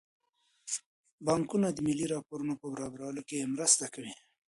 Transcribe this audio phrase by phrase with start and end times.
[1.25, 4.13] بانکونه د مالي راپورونو په برابرولو کې مرسته کوي.